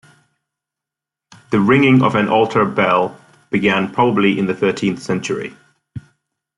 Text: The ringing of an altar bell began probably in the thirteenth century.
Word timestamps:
The 1.51 1.59
ringing 1.59 2.01
of 2.01 2.15
an 2.15 2.27
altar 2.27 2.65
bell 2.65 3.21
began 3.51 3.91
probably 3.93 4.39
in 4.39 4.47
the 4.47 4.55
thirteenth 4.55 4.99
century. 4.99 5.55